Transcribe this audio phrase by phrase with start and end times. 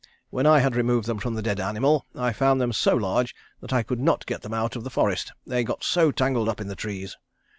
[0.31, 3.71] When I had removed them from the dead animal, I found them so large that
[3.71, 6.67] I could not get them out of the forest, they got so tangled up in
[6.69, 7.17] the trees.